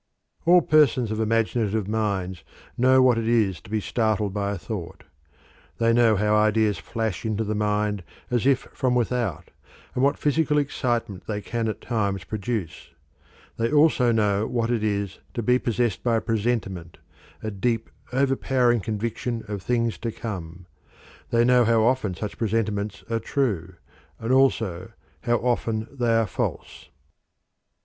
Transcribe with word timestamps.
All 0.47 0.61
persons 0.63 1.11
of 1.11 1.19
imaginative 1.19 1.87
minds 1.87 2.43
know 2.75 3.03
what 3.03 3.19
it 3.19 3.27
is 3.27 3.61
to 3.61 3.69
be 3.69 3.79
startled 3.79 4.33
by 4.33 4.49
a 4.51 4.57
thought; 4.57 5.03
they 5.77 5.93
know 5.93 6.15
how 6.15 6.33
ideas 6.35 6.79
flash 6.79 7.23
into 7.23 7.43
the 7.43 7.53
mind 7.53 8.01
as 8.31 8.47
if 8.47 8.61
from 8.73 8.95
without, 8.95 9.51
and 9.93 10.03
what 10.03 10.17
physical 10.17 10.57
excitement 10.57 11.27
they 11.27 11.39
can 11.39 11.67
at 11.67 11.81
times 11.81 12.23
produce. 12.23 12.95
They 13.57 13.71
also 13.71 14.11
know 14.11 14.47
what 14.47 14.71
it 14.71 14.83
is 14.83 15.19
to 15.35 15.43
be 15.43 15.59
possessed 15.59 16.01
by 16.01 16.15
a 16.15 16.21
presentiment, 16.21 16.97
a 17.43 17.51
deep, 17.51 17.87
overpowering 18.11 18.79
conviction 18.81 19.43
of 19.47 19.61
things 19.61 19.99
to 19.99 20.11
come. 20.11 20.65
They 21.29 21.45
know 21.45 21.63
how 21.63 21.83
often 21.83 22.15
such 22.15 22.39
presentiments 22.39 23.03
are 23.07 23.19
true, 23.19 23.75
and 24.17 24.33
also 24.33 24.93
how 25.25 25.35
often 25.37 25.85
they 25.91 26.15
are 26.15 26.25
false. 26.25 26.89